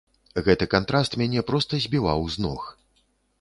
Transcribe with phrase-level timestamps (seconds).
[0.45, 2.61] Гэты кантраст мяне проста збіваў з ног.